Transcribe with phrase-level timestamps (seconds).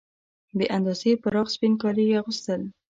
[0.57, 2.61] بې اندازې پراخ سپین کالي یې اغوستل.